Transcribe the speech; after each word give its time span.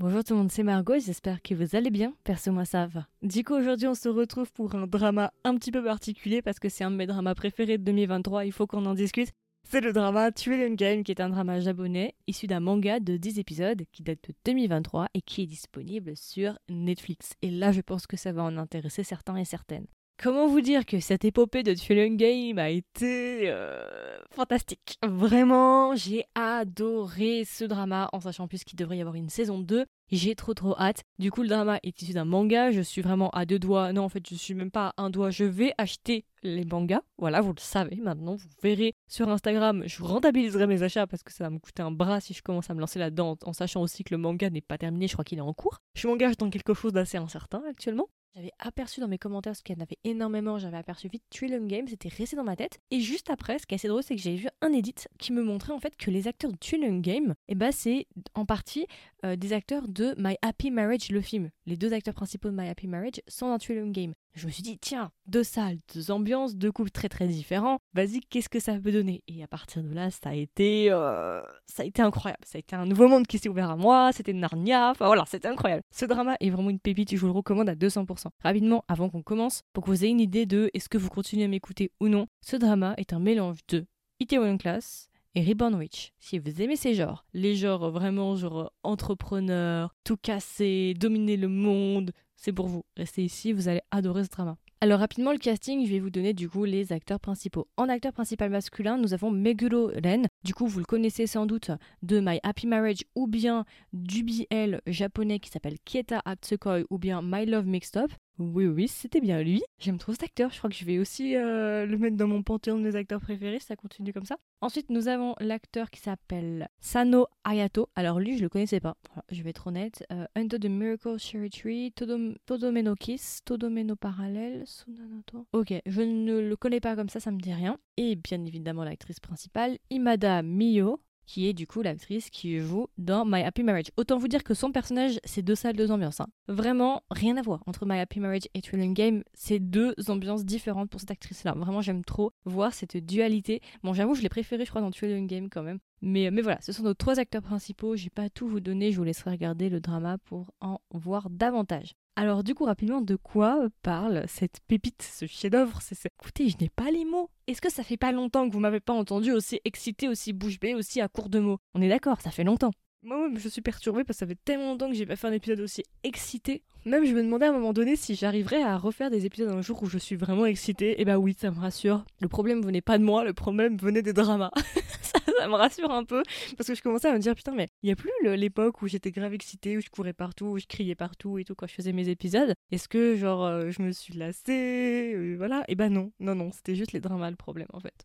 Bonjour 0.00 0.24
tout 0.24 0.32
le 0.32 0.38
monde, 0.38 0.50
c'est 0.50 0.62
Margot, 0.62 0.98
j'espère 0.98 1.42
que 1.42 1.54
vous 1.54 1.76
allez 1.76 1.90
bien. 1.90 2.14
Perso, 2.24 2.50
moi 2.52 2.64
ça 2.64 2.86
va. 2.86 3.06
Du 3.20 3.44
coup, 3.44 3.52
aujourd'hui, 3.52 3.86
on 3.86 3.94
se 3.94 4.08
retrouve 4.08 4.50
pour 4.50 4.74
un 4.74 4.86
drama 4.86 5.30
un 5.44 5.54
petit 5.56 5.70
peu 5.70 5.84
particulier 5.84 6.40
parce 6.40 6.58
que 6.58 6.70
c'est 6.70 6.84
un 6.84 6.90
de 6.90 6.96
mes 6.96 7.06
dramas 7.06 7.34
préférés 7.34 7.76
de 7.76 7.84
2023, 7.84 8.46
il 8.46 8.52
faut 8.52 8.66
qu'on 8.66 8.86
en 8.86 8.94
discute. 8.94 9.28
C'est 9.68 9.82
le 9.82 9.92
drama 9.92 10.32
Twilight 10.32 10.74
Game, 10.74 11.04
qui 11.04 11.12
est 11.12 11.20
un 11.20 11.28
drama 11.28 11.60
japonais 11.60 12.14
issu 12.26 12.46
d'un 12.46 12.60
manga 12.60 12.98
de 12.98 13.18
10 13.18 13.40
épisodes 13.40 13.82
qui 13.92 14.02
date 14.02 14.20
de 14.26 14.34
2023 14.46 15.08
et 15.12 15.20
qui 15.20 15.42
est 15.42 15.46
disponible 15.46 16.16
sur 16.16 16.58
Netflix. 16.70 17.34
Et 17.42 17.50
là, 17.50 17.70
je 17.70 17.82
pense 17.82 18.06
que 18.06 18.16
ça 18.16 18.32
va 18.32 18.42
en 18.42 18.56
intéresser 18.56 19.04
certains 19.04 19.36
et 19.36 19.44
certaines. 19.44 19.86
Comment 20.22 20.48
vous 20.48 20.60
dire 20.60 20.84
que 20.84 21.00
cette 21.00 21.24
épopée 21.24 21.62
de 21.62 21.72
Twilight 21.72 22.14
Game 22.14 22.58
a 22.58 22.68
été 22.68 23.44
euh, 23.44 24.18
fantastique. 24.30 24.98
Vraiment, 25.02 25.96
j'ai 25.96 26.26
adoré 26.34 27.46
ce 27.46 27.64
drama 27.64 28.10
en 28.12 28.20
sachant 28.20 28.46
plus 28.46 28.62
qu'il 28.64 28.78
devrait 28.78 28.98
y 28.98 29.00
avoir 29.00 29.14
une 29.14 29.30
saison 29.30 29.60
2. 29.60 29.86
J'ai 30.10 30.34
trop 30.34 30.52
trop 30.52 30.78
hâte. 30.78 31.04
Du 31.18 31.30
coup, 31.30 31.40
le 31.40 31.48
drama 31.48 31.78
est 31.82 32.02
issu 32.02 32.12
d'un 32.12 32.26
manga. 32.26 32.70
Je 32.70 32.82
suis 32.82 33.00
vraiment 33.00 33.30
à 33.30 33.46
deux 33.46 33.58
doigts. 33.58 33.94
Non, 33.94 34.02
en 34.02 34.08
fait, 34.10 34.22
je 34.28 34.34
suis 34.34 34.52
même 34.52 34.70
pas 34.70 34.92
à 34.98 35.04
un 35.04 35.08
doigt. 35.08 35.30
Je 35.30 35.44
vais 35.44 35.72
acheter 35.78 36.26
les 36.42 36.66
mangas. 36.66 37.00
Voilà, 37.16 37.40
vous 37.40 37.54
le 37.54 37.60
savez 37.60 37.96
maintenant. 37.96 38.34
Vous 38.34 38.48
verrez 38.62 38.92
sur 39.08 39.30
Instagram. 39.30 39.84
Je 39.86 40.02
rentabiliserai 40.02 40.66
mes 40.66 40.82
achats 40.82 41.06
parce 41.06 41.22
que 41.22 41.32
ça 41.32 41.44
va 41.44 41.50
me 41.50 41.58
coûter 41.58 41.82
un 41.82 41.92
bras 41.92 42.20
si 42.20 42.34
je 42.34 42.42
commence 42.42 42.68
à 42.68 42.74
me 42.74 42.80
lancer 42.80 42.98
là-dedans 42.98 43.38
en 43.42 43.52
sachant 43.54 43.80
aussi 43.80 44.04
que 44.04 44.12
le 44.12 44.18
manga 44.18 44.50
n'est 44.50 44.60
pas 44.60 44.76
terminé. 44.76 45.08
Je 45.08 45.14
crois 45.14 45.24
qu'il 45.24 45.38
est 45.38 45.40
en 45.40 45.54
cours. 45.54 45.78
Je 45.94 46.06
m'engage 46.08 46.36
dans 46.36 46.50
quelque 46.50 46.74
chose 46.74 46.92
d'assez 46.92 47.16
incertain 47.16 47.62
actuellement. 47.70 48.08
J'avais 48.34 48.52
aperçu 48.60 49.00
dans 49.00 49.08
mes 49.08 49.18
commentaires, 49.18 49.50
parce 49.50 49.62
qu'il 49.62 49.76
y 49.76 49.78
en 49.78 49.82
avait 49.82 49.98
énormément, 50.04 50.58
j'avais 50.58 50.76
aperçu 50.76 51.08
vite 51.08 51.24
Trillium 51.30 51.66
Game, 51.66 51.88
c'était 51.88 52.08
resté 52.08 52.36
dans 52.36 52.44
ma 52.44 52.54
tête. 52.54 52.78
Et 52.92 53.00
juste 53.00 53.28
après, 53.28 53.58
ce 53.58 53.66
qui 53.66 53.74
est 53.74 53.76
assez 53.76 53.88
drôle, 53.88 54.04
c'est 54.04 54.14
que 54.14 54.22
j'ai 54.22 54.36
vu 54.36 54.48
un 54.60 54.72
edit 54.72 54.94
qui 55.18 55.32
me 55.32 55.42
montrait 55.42 55.72
en 55.72 55.80
fait 55.80 55.96
que 55.96 56.12
les 56.12 56.28
acteurs 56.28 56.52
de 56.52 56.56
Trillium 56.56 57.02
Game, 57.02 57.34
eh 57.48 57.56
ben, 57.56 57.72
c'est 57.72 58.06
en 58.34 58.46
partie 58.46 58.86
euh, 59.24 59.34
des 59.34 59.52
acteurs 59.52 59.88
de 59.88 60.14
My 60.16 60.36
Happy 60.42 60.70
Marriage, 60.70 61.10
le 61.10 61.20
film. 61.20 61.50
Les 61.66 61.76
deux 61.76 61.92
acteurs 61.92 62.14
principaux 62.14 62.50
de 62.50 62.56
My 62.56 62.68
Happy 62.68 62.86
Marriage 62.86 63.20
sont 63.26 63.48
dans 63.48 63.58
Trillium 63.58 63.90
Game. 63.90 64.14
Je 64.34 64.46
me 64.46 64.52
suis 64.52 64.62
dit, 64.62 64.78
tiens, 64.78 65.10
deux 65.26 65.42
salles, 65.42 65.78
deux 65.94 66.10
ambiances, 66.10 66.56
deux 66.56 66.70
couples 66.70 66.90
très 66.90 67.08
très 67.08 67.26
différents. 67.26 67.78
Vas-y, 67.94 68.20
qu'est-ce 68.20 68.48
que 68.48 68.60
ça 68.60 68.78
peut 68.78 68.92
donner? 68.92 69.22
Et 69.26 69.42
à 69.42 69.48
partir 69.48 69.82
de 69.82 69.92
là, 69.92 70.10
ça 70.10 70.30
a 70.30 70.34
été, 70.34 70.90
euh, 70.90 71.42
ça 71.66 71.82
a 71.82 71.86
été 71.86 72.00
incroyable. 72.00 72.42
Ça 72.44 72.56
a 72.56 72.60
été 72.60 72.76
un 72.76 72.86
nouveau 72.86 73.08
monde 73.08 73.26
qui 73.26 73.38
s'est 73.38 73.48
ouvert 73.48 73.70
à 73.70 73.76
moi. 73.76 74.10
C'était 74.12 74.32
Narnia. 74.32 74.90
Enfin 74.90 75.06
voilà, 75.06 75.24
c'était 75.26 75.48
incroyable. 75.48 75.82
Ce 75.90 76.04
drama 76.04 76.36
est 76.40 76.50
vraiment 76.50 76.70
une 76.70 76.78
pépite. 76.78 77.10
Je 77.10 77.16
vous 77.16 77.26
le 77.26 77.32
recommande 77.32 77.68
à 77.68 77.74
200%. 77.74 78.28
Rapidement, 78.42 78.84
avant 78.88 79.10
qu'on 79.10 79.22
commence, 79.22 79.62
pour 79.72 79.84
que 79.84 79.90
vous 79.90 80.04
ayez 80.04 80.12
une 80.12 80.20
idée 80.20 80.46
de 80.46 80.70
est-ce 80.74 80.88
que 80.88 80.98
vous 80.98 81.10
continuez 81.10 81.44
à 81.44 81.48
m'écouter 81.48 81.90
ou 82.00 82.08
non, 82.08 82.26
ce 82.40 82.56
drama 82.56 82.94
est 82.98 83.12
un 83.12 83.18
mélange 83.18 83.58
de 83.68 83.86
Itaewon 84.20 84.58
Class, 84.58 85.10
et 85.34 85.44
Reborn 85.44 85.74
Witch. 85.74 86.12
Si 86.18 86.38
vous 86.38 86.60
aimez 86.60 86.76
ces 86.76 86.94
genres, 86.94 87.24
les 87.32 87.54
genres 87.54 87.90
vraiment 87.90 88.36
genre 88.36 88.72
entrepreneur, 88.82 89.94
tout 90.04 90.16
casser, 90.16 90.94
dominer 90.94 91.36
le 91.36 91.48
monde, 91.48 92.12
c'est 92.40 92.52
pour 92.54 92.68
vous. 92.68 92.84
Restez 92.96 93.22
ici, 93.22 93.52
vous 93.52 93.68
allez 93.68 93.82
adorer 93.90 94.24
ce 94.24 94.30
drama. 94.30 94.56
Alors 94.80 95.00
rapidement 95.00 95.32
le 95.32 95.38
casting, 95.38 95.84
je 95.84 95.90
vais 95.90 96.00
vous 96.00 96.08
donner 96.08 96.32
du 96.32 96.48
coup 96.48 96.64
les 96.64 96.90
acteurs 96.90 97.20
principaux. 97.20 97.68
En 97.76 97.90
acteur 97.90 98.14
principal 98.14 98.48
masculin, 98.48 98.96
nous 98.96 99.12
avons 99.12 99.30
Meguro 99.30 99.90
Ren. 100.02 100.22
Du 100.42 100.54
coup, 100.54 100.66
vous 100.66 100.78
le 100.78 100.86
connaissez 100.86 101.26
sans 101.26 101.44
doute 101.44 101.70
de 102.02 102.18
My 102.18 102.40
Happy 102.42 102.66
Marriage 102.66 103.04
ou 103.14 103.26
bien 103.26 103.66
du 103.92 104.24
BL 104.24 104.80
japonais 104.86 105.38
qui 105.38 105.50
s'appelle 105.50 105.76
Kieta 105.84 106.22
Atsukoi 106.24 106.84
ou 106.88 106.96
bien 106.96 107.20
My 107.22 107.44
Love 107.44 107.66
Mixed 107.66 107.98
Up. 107.98 108.10
Oui, 108.40 108.66
oui, 108.66 108.88
c'était 108.88 109.20
bien 109.20 109.42
lui. 109.42 109.62
J'aime 109.78 109.98
trop 109.98 110.12
cet 110.12 110.22
acteur. 110.22 110.50
Je 110.50 110.56
crois 110.56 110.70
que 110.70 110.76
je 110.76 110.86
vais 110.86 110.98
aussi 110.98 111.36
euh, 111.36 111.84
le 111.84 111.98
mettre 111.98 112.16
dans 112.16 112.26
mon 112.26 112.42
panthéon 112.42 112.78
de 112.78 112.82
mes 112.82 112.96
acteurs 112.96 113.20
préférés. 113.20 113.60
Ça 113.60 113.76
continue 113.76 114.14
comme 114.14 114.24
ça. 114.24 114.38
Ensuite, 114.62 114.88
nous 114.88 115.08
avons 115.08 115.34
l'acteur 115.40 115.90
qui 115.90 116.00
s'appelle 116.00 116.68
Sano 116.80 117.26
Ayato. 117.44 117.90
Alors 117.96 118.18
lui, 118.18 118.38
je 118.38 118.42
le 118.42 118.48
connaissais 118.48 118.80
pas. 118.80 118.96
je 119.30 119.42
vais 119.42 119.50
être 119.50 119.66
honnête. 119.66 120.06
Euh, 120.10 120.24
Under 120.36 120.58
the 120.58 120.70
Miracle 120.70 121.18
Cherry 121.18 121.50
Tree, 121.50 121.92
Todom 121.92 122.34
Todomeno 122.46 122.94
Kiss, 122.94 123.40
Todomeno 123.44 123.94
Parallel, 123.94 124.62
Sunanoto. 124.66 125.46
Ok, 125.52 125.74
je 125.84 126.00
ne 126.00 126.40
le 126.40 126.56
connais 126.56 126.80
pas 126.80 126.96
comme 126.96 127.10
ça, 127.10 127.20
ça 127.20 127.30
me 127.30 127.40
dit 127.40 127.52
rien. 127.52 127.76
Et 127.98 128.16
bien 128.16 128.42
évidemment, 128.46 128.84
l'actrice 128.84 129.20
principale, 129.20 129.76
Imada 129.90 130.42
Miyo 130.42 130.98
qui 131.30 131.46
est 131.46 131.52
du 131.52 131.68
coup 131.68 131.80
l'actrice 131.80 132.28
qui 132.28 132.58
joue 132.58 132.88
dans 132.98 133.24
My 133.24 133.42
Happy 133.42 133.62
Marriage. 133.62 133.92
Autant 133.96 134.18
vous 134.18 134.26
dire 134.26 134.42
que 134.42 134.52
son 134.52 134.72
personnage, 134.72 135.20
c'est 135.22 135.42
deux 135.42 135.54
salles, 135.54 135.76
deux 135.76 135.92
ambiances. 135.92 136.18
Hein. 136.18 136.26
Vraiment, 136.48 137.04
rien 137.08 137.36
à 137.36 137.42
voir 137.42 137.62
entre 137.68 137.86
My 137.86 138.00
Happy 138.00 138.18
Marriage 138.18 138.48
et 138.52 138.60
Thrilling 138.60 138.94
Game. 138.94 139.22
C'est 139.32 139.60
deux 139.60 139.94
ambiances 140.08 140.44
différentes 140.44 140.90
pour 140.90 140.98
cette 140.98 141.12
actrice-là. 141.12 141.54
Vraiment, 141.56 141.82
j'aime 141.82 142.04
trop 142.04 142.32
voir 142.46 142.74
cette 142.74 142.96
dualité. 142.96 143.60
Bon, 143.84 143.94
j'avoue, 143.94 144.16
je 144.16 144.22
l'ai 144.22 144.28
préférée, 144.28 144.64
je 144.64 144.70
crois, 144.70 144.80
dans 144.80 144.90
Thrilling 144.90 145.28
Game 145.28 145.48
quand 145.50 145.62
même. 145.62 145.78
Mais, 146.02 146.32
mais 146.32 146.42
voilà, 146.42 146.60
ce 146.62 146.72
sont 146.72 146.82
nos 146.82 146.94
trois 146.94 147.20
acteurs 147.20 147.42
principaux. 147.42 147.94
J'ai 147.94 148.10
pas 148.10 148.28
tout 148.28 148.48
vous 148.48 148.58
donner, 148.58 148.90
je 148.90 148.96
vous 148.96 149.04
laisserai 149.04 149.30
regarder 149.30 149.68
le 149.68 149.78
drama 149.78 150.18
pour 150.18 150.50
en 150.60 150.80
voir 150.90 151.30
davantage. 151.30 151.94
Alors 152.16 152.44
du 152.44 152.54
coup 152.54 152.64
rapidement 152.64 153.00
de 153.00 153.16
quoi 153.16 153.68
parle 153.82 154.24
cette 154.28 154.60
pépite, 154.66 155.02
ce 155.02 155.26
chef-d'œuvre 155.26 155.78
c'est, 155.80 155.96
Écoutez, 156.20 156.48
je 156.50 156.56
n'ai 156.60 156.68
pas 156.68 156.90
les 156.90 157.04
mots. 157.04 157.30
Est-ce 157.46 157.60
que 157.62 157.70
ça 157.70 157.82
fait 157.82 157.96
pas 157.96 158.12
longtemps 158.12 158.46
que 158.46 158.52
vous 158.52 158.60
m'avez 158.60 158.80
pas 158.80 158.92
entendu 158.92 159.32
aussi 159.32 159.60
excité, 159.64 160.08
aussi 160.08 160.32
bouche 160.32 160.60
bée, 160.60 160.74
aussi 160.74 161.00
à 161.00 161.08
court 161.08 161.28
de 161.30 161.38
mots? 161.40 161.58
On 161.74 161.80
est 161.80 161.88
d'accord, 161.88 162.20
ça 162.20 162.30
fait 162.30 162.44
longtemps. 162.44 162.72
Moi, 163.02 163.30
je 163.34 163.48
suis 163.48 163.62
perturbée 163.62 164.04
parce 164.04 164.18
que 164.18 164.20
ça 164.20 164.26
fait 164.26 164.38
tellement 164.44 164.72
longtemps 164.72 164.88
que 164.88 164.94
j'ai 164.94 165.06
pas 165.06 165.16
fait 165.16 165.26
un 165.26 165.32
épisode 165.32 165.60
aussi 165.60 165.82
excité. 166.02 166.62
Même 166.84 167.06
je 167.06 167.14
me 167.14 167.22
demandais 167.22 167.46
à 167.46 167.48
un 167.48 167.52
moment 167.52 167.72
donné 167.72 167.96
si 167.96 168.14
j'arriverais 168.14 168.62
à 168.62 168.76
refaire 168.76 169.10
des 169.10 169.24
épisodes 169.24 169.48
un 169.50 169.62
jour 169.62 169.82
où 169.82 169.86
je 169.86 169.96
suis 169.96 170.16
vraiment 170.16 170.44
excitée. 170.44 170.90
Et 170.92 171.02
eh 171.02 171.04
bah 171.06 171.18
oui, 171.18 171.34
ça 171.38 171.50
me 171.50 171.58
rassure. 171.58 172.04
Le 172.20 172.28
problème 172.28 172.60
venait 172.60 172.82
pas 172.82 172.98
de 172.98 173.02
moi, 173.02 173.24
le 173.24 173.32
problème 173.32 173.78
venait 173.78 174.02
des 174.02 174.12
dramas. 174.12 174.50
ça, 175.00 175.18
me 175.48 175.54
rassure 175.54 175.90
un 175.90 176.04
peu 176.04 176.22
parce 176.58 176.68
que 176.68 176.74
je 176.74 176.82
commençais 176.82 177.08
à 177.08 177.14
me 177.14 177.18
dire 177.18 177.34
putain 177.34 177.52
mais 177.52 177.68
il 177.82 177.88
y 177.88 177.92
a 177.92 177.96
plus 177.96 178.10
l'époque 178.22 178.82
où 178.82 178.88
j'étais 178.88 179.12
grave 179.12 179.32
excitée, 179.32 179.78
où 179.78 179.80
je 179.80 179.88
courais 179.88 180.12
partout, 180.12 180.46
où 180.46 180.58
je 180.58 180.66
criais 180.66 180.94
partout 180.94 181.38
et 181.38 181.44
tout 181.44 181.54
quand 181.54 181.66
je 181.66 181.74
faisais 181.74 181.92
mes 181.92 182.10
épisodes. 182.10 182.52
Est-ce 182.70 182.86
que 182.86 183.16
genre 183.16 183.46
euh, 183.46 183.70
je 183.70 183.80
me 183.80 183.92
suis 183.92 184.12
lassée, 184.12 185.14
euh, 185.14 185.36
voilà 185.38 185.64
Et 185.68 185.74
bah 185.74 185.88
non, 185.88 186.12
non 186.20 186.34
non, 186.34 186.50
c'était 186.52 186.74
juste 186.74 186.92
les 186.92 187.00
dramas 187.00 187.30
le 187.30 187.36
problème 187.36 187.68
en 187.72 187.80
fait. 187.80 188.04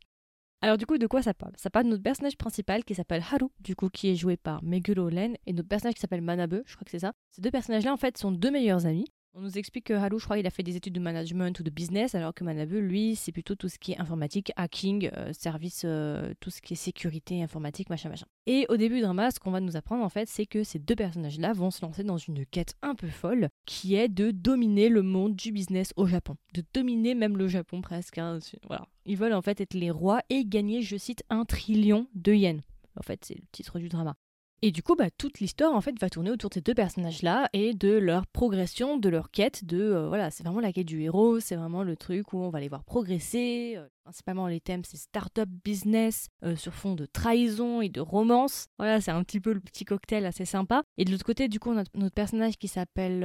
Alors 0.66 0.80
du 0.80 0.88
coup, 0.88 0.98
de 0.98 1.06
quoi 1.06 1.22
ça 1.22 1.36
parle? 1.36 1.52
Ça 1.58 1.70
parle 1.70 1.86
de 1.86 1.92
notre 1.92 2.02
personnage 2.02 2.38
principal 2.38 2.84
qui 2.84 2.96
s'appelle 2.96 3.22
Haru, 3.31 3.50
du 3.59 3.76
coup 3.76 3.88
qui 3.88 4.09
est 4.09 4.16
joué 4.16 4.36
par 4.36 4.64
Meguro 4.64 5.09
Len, 5.09 5.36
et 5.46 5.53
notre 5.53 5.70
personnage 5.70 5.94
qui 5.94 6.02
s'appelle 6.02 6.24
Manabe, 6.24 6.64
je 6.66 6.74
crois 6.74 6.84
que 6.84 6.90
c'est 6.90 6.98
ça. 6.98 7.14
Ces 7.30 7.44
deux 7.44 7.52
personnages-là, 7.52 7.94
en 7.94 7.98
fait, 7.98 8.18
sont 8.18 8.31
deux 8.31 8.50
meilleurs 8.50 8.88
amis. 8.88 9.06
On 9.38 9.41
nous 9.41 9.57
explique 9.57 9.88
que 9.88 9.94
Haru, 9.94 10.18
je 10.18 10.23
crois, 10.23 10.38
il 10.38 10.47
a 10.47 10.50
fait 10.50 10.63
des 10.63 10.78
études 10.78 10.94
de 10.94 11.00
management 11.01 11.59
ou 11.59 11.63
de 11.63 11.69
business, 11.69 12.16
alors 12.16 12.34
que 12.34 12.46
Manabe, 12.46 12.72
lui, 12.72 13.18
c'est 13.18 13.34
plutôt 13.34 13.56
tout 13.56 13.68
ce 13.68 13.78
qui 13.78 13.91
est 13.91 14.00
informatique, 14.00 14.53
hacking, 14.56 15.09
euh, 15.12 15.34
service, 15.34 15.81
euh, 15.84 16.34
tout 16.40 16.50
ce 16.50 16.62
qui 16.62 16.72
est 16.72 16.78
sécurité 16.78 17.44
informatique, 17.44 17.90
machin, 17.90 18.07
machin. 18.07 18.28
Et 18.46 18.66
au 18.69 18.78
début 18.78 18.96
du 18.96 19.01
drama, 19.01 19.31
ce 19.31 19.40
qu'on 19.41 19.51
va 19.51 19.59
nous 19.59 19.75
apprendre, 19.75 20.06
en 20.06 20.09
fait, 20.09 20.29
c'est 20.29 20.46
que 20.46 20.63
ces 20.63 20.79
deux 20.79 20.96
personnages-là 20.96 21.51
vont 21.51 21.69
se 21.69 21.81
lancer 21.81 22.06
dans 22.06 22.18
une 22.18 22.46
quête 22.46 22.75
un 22.81 22.96
peu 22.96 23.09
folle, 23.09 23.50
qui 23.66 23.96
est 23.96 24.07
de 24.07 24.31
dominer 24.31 24.88
le 24.88 25.01
monde 25.01 25.35
du 25.35 25.52
business 25.52 25.91
au 25.97 26.06
Japon. 26.06 26.38
De 26.53 26.63
dominer 26.73 27.13
même 27.13 27.35
le 27.35 27.50
Japon 27.50 27.81
presque. 27.81 28.17
Hein, 28.17 28.40
voilà. 28.67 28.88
Ils 29.06 29.17
veulent 29.17 29.34
en 29.34 29.41
fait 29.41 29.59
être 29.59 29.73
les 29.73 29.91
rois 29.91 30.22
et 30.29 30.46
gagner, 30.46 30.81
je 30.81 30.96
cite, 30.96 31.23
un 31.29 31.44
trillion 31.44 32.07
de 32.16 32.31
yens. 32.31 32.62
En 32.97 33.03
fait, 33.03 33.25
c'est 33.25 33.35
le 33.35 33.44
titre 33.52 33.79
du 33.79 33.90
drama. 33.90 34.16
Et 34.62 34.72
du 34.72 34.82
coup, 34.82 34.96
bah, 34.96 35.10
toute 35.18 35.40
l'histoire 35.40 35.74
en 35.74 35.82
fait 35.82 36.00
va 36.00 36.10
tourner 36.10 36.32
autour 36.32 36.50
de 36.50 36.56
ces 36.56 36.62
deux 36.62 36.74
personnages-là 36.74 37.50
et 37.54 37.74
de 37.74 37.92
leur 37.92 38.26
progression, 38.26 38.98
de 38.98 39.10
leur 39.10 39.30
quête. 39.30 39.66
De 39.66 39.80
euh, 39.80 40.08
voilà, 40.08 40.32
c'est 40.32 40.44
vraiment 40.44 40.60
la 40.60 40.74
quête 40.74 40.88
du 40.88 41.02
héros, 41.02 41.40
c'est 41.40 41.56
vraiment 41.56 41.84
le 41.84 41.96
truc 41.96 42.34
où 42.34 42.38
on 42.38 42.50
va 42.50 42.60
les 42.60 42.70
voir 42.70 42.84
progresser. 42.84 43.76
Euh, 43.78 43.88
principalement, 44.04 44.48
les 44.48 44.62
thèmes 44.62 44.84
c'est 44.84 44.98
startup 44.98 45.50
business 45.64 46.30
euh, 46.44 46.56
sur 46.56 46.74
fond 46.74 46.96
de 46.96 47.06
trahison 47.06 47.82
et 47.82 47.90
de 47.90 48.02
romance. 48.02 48.68
Voilà, 48.80 49.02
c'est 49.02 49.12
un 49.12 49.24
petit 49.24 49.40
peu 49.40 49.54
le 49.54 49.60
petit 49.60 49.86
cocktail 49.86 50.26
assez 50.26 50.46
sympa. 50.46 50.84
Et 50.98 51.06
de 51.06 51.12
l'autre 51.12 51.26
côté, 51.26 51.48
du 51.48 51.60
coup, 51.60 51.72
on 51.72 51.78
a 51.78 51.84
notre 51.94 52.16
personnage 52.16 52.58
qui 52.58 52.68
s'appelle 52.68 53.24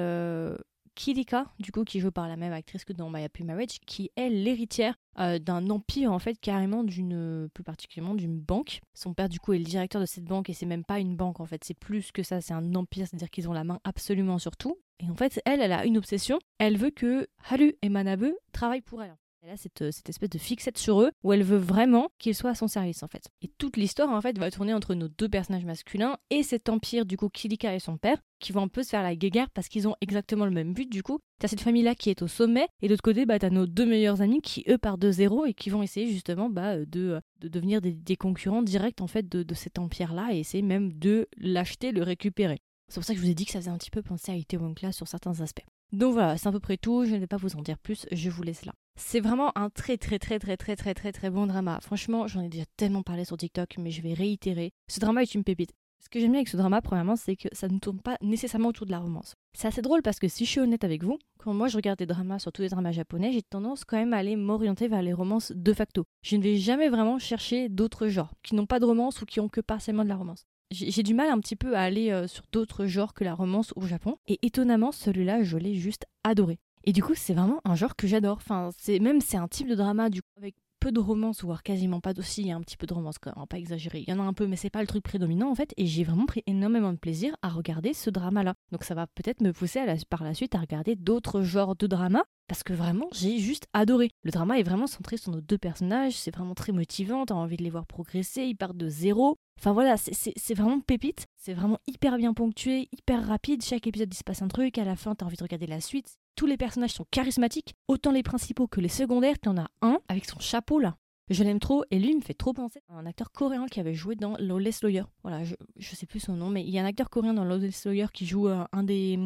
Kirika, 1.00 1.46
du 1.58 1.72
coup, 1.72 1.84
qui 1.84 1.98
joue 1.98 2.10
par 2.10 2.28
la 2.28 2.36
même 2.36 2.52
actrice 2.52 2.84
que 2.84 2.92
dans 2.92 3.08
My 3.08 3.24
Happy 3.24 3.42
Marriage, 3.42 3.80
qui 3.86 4.10
est 4.16 4.28
l'héritière 4.28 4.96
euh, 5.18 5.38
d'un 5.38 5.70
empire, 5.70 6.12
en 6.12 6.18
fait, 6.18 6.38
carrément 6.38 6.84
d'une, 6.84 7.48
plus 7.54 7.64
particulièrement 7.64 8.14
d'une 8.14 8.38
banque. 8.38 8.80
Son 8.92 9.14
père, 9.14 9.30
du 9.30 9.40
coup, 9.40 9.54
est 9.54 9.58
le 9.58 9.64
directeur 9.64 10.02
de 10.02 10.06
cette 10.06 10.24
banque 10.24 10.50
et 10.50 10.52
c'est 10.52 10.66
même 10.66 10.84
pas 10.84 10.98
une 10.98 11.16
banque, 11.16 11.40
en 11.40 11.46
fait, 11.46 11.64
c'est 11.64 11.72
plus 11.72 12.12
que 12.12 12.22
ça, 12.22 12.42
c'est 12.42 12.52
un 12.52 12.74
empire, 12.74 13.06
c'est-à-dire 13.06 13.30
qu'ils 13.30 13.48
ont 13.48 13.54
la 13.54 13.64
main 13.64 13.80
absolument 13.84 14.38
sur 14.38 14.58
tout. 14.58 14.76
Et 14.98 15.08
en 15.08 15.14
fait, 15.14 15.40
elle, 15.46 15.62
elle 15.62 15.72
a 15.72 15.86
une 15.86 15.96
obsession, 15.96 16.38
elle 16.58 16.76
veut 16.76 16.90
que 16.90 17.26
Haru 17.48 17.72
et 17.80 17.88
Manabe 17.88 18.32
travaillent 18.52 18.82
pour 18.82 19.02
elle. 19.02 19.16
Elle 19.42 19.50
a 19.50 19.56
cette, 19.56 19.90
cette, 19.90 20.08
espèce 20.10 20.28
de 20.28 20.38
fixette 20.38 20.76
sur 20.76 21.00
eux 21.00 21.12
où 21.24 21.32
elle 21.32 21.42
veut 21.42 21.56
vraiment 21.56 22.10
qu'ils 22.18 22.34
soient 22.34 22.50
à 22.50 22.54
son 22.54 22.68
service 22.68 23.02
en 23.02 23.08
fait. 23.08 23.30
Et 23.40 23.48
toute 23.48 23.78
l'histoire 23.78 24.10
en 24.10 24.20
fait 24.20 24.38
va 24.38 24.50
tourner 24.50 24.74
entre 24.74 24.94
nos 24.94 25.08
deux 25.08 25.30
personnages 25.30 25.64
masculins 25.64 26.18
et 26.28 26.42
cet 26.42 26.68
empire 26.68 27.06
du 27.06 27.16
coup 27.16 27.30
Kirika 27.30 27.74
et 27.74 27.78
son 27.78 27.96
père 27.96 28.18
qui 28.38 28.52
vont 28.52 28.62
un 28.62 28.68
peu 28.68 28.82
se 28.82 28.90
faire 28.90 29.02
la 29.02 29.16
guéguerre 29.16 29.48
parce 29.50 29.68
qu'ils 29.68 29.88
ont 29.88 29.96
exactement 30.02 30.44
le 30.44 30.50
même 30.50 30.74
but 30.74 30.90
du 30.90 31.02
coup. 31.02 31.20
T'as 31.38 31.48
cette 31.48 31.62
famille 31.62 31.82
là 31.82 31.94
qui 31.94 32.10
est 32.10 32.20
au 32.20 32.28
sommet 32.28 32.68
et 32.82 32.86
de 32.86 32.92
l'autre 32.92 33.02
côté 33.02 33.24
bah 33.24 33.38
t'as 33.38 33.48
nos 33.48 33.66
deux 33.66 33.86
meilleurs 33.86 34.20
amis 34.20 34.42
qui 34.42 34.62
eux 34.68 34.76
partent 34.76 35.00
de 35.00 35.10
zéro 35.10 35.46
et 35.46 35.54
qui 35.54 35.70
vont 35.70 35.82
essayer 35.82 36.10
justement 36.12 36.50
bah, 36.50 36.76
de, 36.76 37.18
de 37.40 37.48
devenir 37.48 37.80
des, 37.80 38.16
concurrents 38.16 38.62
directs 38.62 39.00
en 39.00 39.06
fait 39.06 39.26
de, 39.26 39.42
de 39.42 39.54
cet 39.54 39.78
empire 39.78 40.12
là 40.12 40.28
et 40.32 40.40
essayer 40.40 40.62
même 40.62 40.92
de 40.92 41.28
l'acheter, 41.38 41.92
le 41.92 42.02
récupérer. 42.02 42.58
C'est 42.88 42.96
pour 42.96 43.04
ça 43.04 43.14
que 43.14 43.20
je 43.20 43.24
vous 43.24 43.30
ai 43.30 43.34
dit 43.34 43.46
que 43.46 43.52
ça 43.52 43.60
faisait 43.60 43.70
un 43.70 43.78
petit 43.78 43.90
peu 43.90 44.02
penser 44.02 44.32
à 44.32 44.34
Itaewon 44.34 44.74
Class 44.74 44.96
sur 44.96 45.08
certains 45.08 45.40
aspects. 45.40 45.64
Donc 45.92 46.12
voilà, 46.12 46.36
c'est 46.36 46.48
à 46.48 46.52
peu 46.52 46.60
près 46.60 46.76
tout, 46.76 47.04
je 47.04 47.14
ne 47.14 47.18
vais 47.18 47.26
pas 47.26 47.36
vous 47.36 47.56
en 47.56 47.62
dire 47.62 47.78
plus, 47.78 48.06
je 48.12 48.30
vous 48.30 48.42
laisse 48.42 48.64
là. 48.64 48.72
C'est 48.96 49.20
vraiment 49.20 49.56
un 49.58 49.70
très 49.70 49.96
très 49.96 50.18
très 50.18 50.38
très 50.38 50.56
très 50.56 50.76
très 50.76 50.94
très 50.94 51.10
très 51.10 51.30
bon 51.30 51.46
drama. 51.46 51.78
Franchement, 51.80 52.28
j'en 52.28 52.42
ai 52.42 52.48
déjà 52.48 52.64
tellement 52.76 53.02
parlé 53.02 53.24
sur 53.24 53.36
TikTok, 53.36 53.76
mais 53.78 53.90
je 53.90 54.02
vais 54.02 54.14
réitérer. 54.14 54.72
Ce 54.88 55.00
drama 55.00 55.22
est 55.22 55.34
une 55.34 55.42
pépite. 55.42 55.72
Ce 56.02 56.08
que 56.08 56.18
j'aime 56.18 56.30
bien 56.30 56.38
avec 56.38 56.48
ce 56.48 56.56
drama, 56.56 56.80
premièrement, 56.80 57.16
c'est 57.16 57.36
que 57.36 57.48
ça 57.52 57.68
ne 57.68 57.78
tourne 57.78 58.00
pas 58.00 58.16
nécessairement 58.22 58.68
autour 58.68 58.86
de 58.86 58.90
la 58.90 59.00
romance. 59.00 59.34
C'est 59.52 59.68
assez 59.68 59.82
drôle 59.82 60.00
parce 60.00 60.18
que 60.18 60.28
si 60.28 60.46
je 60.46 60.50
suis 60.50 60.60
honnête 60.60 60.84
avec 60.84 61.04
vous, 61.04 61.18
quand 61.38 61.52
moi 61.52 61.68
je 61.68 61.76
regarde 61.76 61.98
des 61.98 62.06
dramas, 62.06 62.38
surtout 62.38 62.62
des 62.62 62.68
dramas 62.68 62.92
japonais, 62.92 63.32
j'ai 63.32 63.42
tendance 63.42 63.84
quand 63.84 63.98
même 63.98 64.14
à 64.14 64.18
aller 64.18 64.36
m'orienter 64.36 64.88
vers 64.88 65.02
les 65.02 65.12
romances 65.12 65.52
de 65.54 65.72
facto. 65.74 66.04
Je 66.22 66.36
ne 66.36 66.42
vais 66.42 66.56
jamais 66.56 66.88
vraiment 66.88 67.18
chercher 67.18 67.68
d'autres 67.68 68.08
genres 68.08 68.32
qui 68.42 68.54
n'ont 68.54 68.66
pas 68.66 68.80
de 68.80 68.86
romance 68.86 69.20
ou 69.20 69.26
qui 69.26 69.40
ont 69.40 69.48
que 69.48 69.60
partiellement 69.60 70.04
de 70.04 70.08
la 70.08 70.16
romance. 70.16 70.46
J'ai 70.70 71.02
du 71.02 71.14
mal 71.14 71.30
un 71.30 71.40
petit 71.40 71.56
peu 71.56 71.76
à 71.76 71.82
aller 71.82 72.10
euh, 72.10 72.28
sur 72.28 72.44
d'autres 72.52 72.86
genres 72.86 73.12
que 73.12 73.24
la 73.24 73.34
romance 73.34 73.72
au 73.76 73.86
Japon. 73.86 74.16
Et 74.28 74.38
étonnamment, 74.42 74.92
celui-là, 74.92 75.42
je 75.42 75.56
l'ai 75.56 75.74
juste 75.74 76.06
adoré. 76.22 76.58
Et 76.84 76.92
du 76.92 77.02
coup, 77.02 77.14
c'est 77.14 77.34
vraiment 77.34 77.60
un 77.64 77.74
genre 77.74 77.96
que 77.96 78.06
j'adore. 78.06 78.36
Enfin, 78.36 78.70
c'est 78.78 79.00
même 79.00 79.20
c'est 79.20 79.36
un 79.36 79.48
type 79.48 79.68
de 79.68 79.74
drama 79.74 80.10
du 80.10 80.22
coup 80.22 80.28
avec 80.38 80.54
peu 80.80 80.90
de 80.90 80.98
romance, 80.98 81.44
voire 81.44 81.62
quasiment 81.62 82.00
pas 82.00 82.14
d'aussi, 82.14 82.40
il 82.40 82.48
y 82.48 82.52
a 82.52 82.56
un 82.56 82.60
petit 82.62 82.78
peu 82.78 82.86
de 82.86 82.94
romance 82.94 83.18
quand 83.18 83.36
même, 83.36 83.46
pas 83.46 83.58
exagéré. 83.58 84.02
Il 84.06 84.10
y 84.10 84.16
en 84.16 84.18
a 84.18 84.26
un 84.26 84.32
peu, 84.32 84.46
mais 84.46 84.56
c'est 84.56 84.70
pas 84.70 84.80
le 84.80 84.86
truc 84.86 85.04
prédominant 85.04 85.50
en 85.50 85.54
fait. 85.54 85.72
Et 85.76 85.86
j'ai 85.86 86.02
vraiment 86.02 86.26
pris 86.26 86.42
énormément 86.46 86.92
de 86.92 86.98
plaisir 86.98 87.36
à 87.42 87.50
regarder 87.50 87.92
ce 87.92 88.10
drama-là. 88.10 88.54
Donc 88.72 88.82
ça 88.82 88.94
va 88.94 89.06
peut-être 89.06 89.42
me 89.42 89.52
pousser 89.52 89.80
par 90.08 90.24
la 90.24 90.34
suite 90.34 90.54
à 90.54 90.58
regarder 90.58 90.96
d'autres 90.96 91.42
genres 91.42 91.76
de 91.76 91.86
drama. 91.86 92.24
Parce 92.48 92.64
que 92.64 92.72
vraiment, 92.72 93.08
j'ai 93.12 93.38
juste 93.38 93.68
adoré. 93.74 94.10
Le 94.24 94.32
drama 94.32 94.58
est 94.58 94.64
vraiment 94.64 94.88
centré 94.88 95.16
sur 95.16 95.30
nos 95.30 95.40
deux 95.40 95.58
personnages, 95.58 96.14
c'est 96.14 96.34
vraiment 96.34 96.54
très 96.54 96.72
motivant, 96.72 97.24
t'as 97.24 97.34
envie 97.34 97.56
de 97.56 97.62
les 97.62 97.70
voir 97.70 97.86
progresser, 97.86 98.42
ils 98.42 98.56
partent 98.56 98.76
de 98.76 98.88
zéro. 98.88 99.38
Enfin 99.60 99.72
voilà, 99.72 99.98
c'est 99.98 100.54
vraiment 100.54 100.80
pépite, 100.80 101.26
c'est 101.36 101.52
vraiment 101.52 101.78
hyper 101.86 102.16
bien 102.16 102.32
ponctué, 102.32 102.88
hyper 102.92 103.26
rapide, 103.26 103.62
chaque 103.62 103.86
épisode 103.86 104.10
il 104.10 104.16
se 104.16 104.24
passe 104.24 104.40
un 104.40 104.48
truc, 104.48 104.78
à 104.78 104.84
la 104.84 104.96
fin 104.96 105.14
t'as 105.14 105.26
envie 105.26 105.36
de 105.36 105.42
regarder 105.42 105.66
la 105.66 105.82
suite, 105.82 106.16
tous 106.34 106.46
les 106.46 106.56
personnages 106.56 106.94
sont 106.94 107.04
charismatiques, 107.10 107.74
autant 107.86 108.10
les 108.10 108.22
principaux 108.22 108.66
que 108.66 108.80
les 108.80 108.88
secondaires. 108.88 109.38
T'en 109.38 109.58
as 109.58 109.68
un 109.82 109.98
avec 110.08 110.24
son 110.24 110.40
chapeau 110.40 110.78
là. 110.78 110.96
Je 111.30 111.44
l'aime 111.44 111.60
trop 111.60 111.84
et 111.92 112.00
lui 112.00 112.16
me 112.16 112.20
fait 112.20 112.34
trop 112.34 112.52
penser 112.52 112.82
à 112.88 112.94
un 112.94 113.06
acteur 113.06 113.30
coréen 113.30 113.66
qui 113.66 113.78
avait 113.78 113.94
joué 113.94 114.16
dans 114.16 114.36
Lawless 114.38 114.82
Lawyer. 114.82 115.04
Voilà, 115.22 115.44
je, 115.44 115.54
je 115.76 115.94
sais 115.94 116.06
plus 116.06 116.18
son 116.18 116.34
nom, 116.34 116.50
mais 116.50 116.64
il 116.64 116.70
y 116.70 116.78
a 116.78 116.82
un 116.82 116.86
acteur 116.86 117.08
coréen 117.08 117.34
dans 117.34 117.44
Lawless 117.44 117.86
Lawyer 117.86 118.06
qui 118.12 118.26
joue 118.26 118.48
euh, 118.48 118.64
un 118.72 118.82
des 118.82 119.16